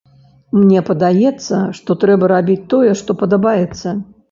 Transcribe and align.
Мне 0.61 0.79
падаецца, 0.87 1.59
што 1.81 1.97
трэба 2.05 2.31
рабіць 2.33 2.59
тое, 2.75 2.91
што 3.05 3.19
падабаецца. 3.23 3.97